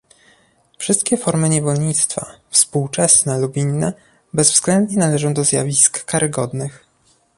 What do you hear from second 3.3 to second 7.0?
lub inne, bezwzględnie należą do zjawisk karygodnych